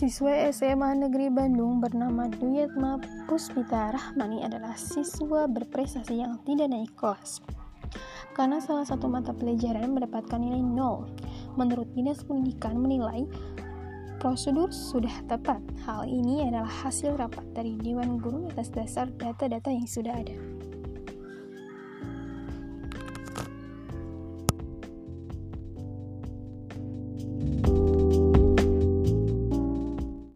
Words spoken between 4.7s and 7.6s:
siswa berprestasi yang tidak naik kelas.